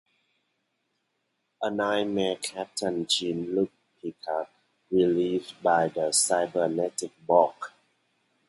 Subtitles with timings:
[1.61, 3.69] In a nightmare, Captain Jean-Luc
[4.01, 4.47] Picard
[4.91, 7.69] relives by the cybernetic Borg.